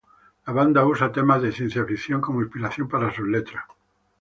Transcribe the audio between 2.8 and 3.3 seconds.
para sus